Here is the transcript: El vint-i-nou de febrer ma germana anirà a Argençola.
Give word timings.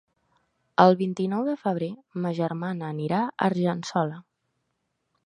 El 0.85 0.95
vint-i-nou 1.01 1.43
de 1.49 1.53
febrer 1.65 1.89
ma 2.23 2.31
germana 2.39 2.89
anirà 2.95 3.21
a 3.27 3.31
Argençola. 3.49 4.19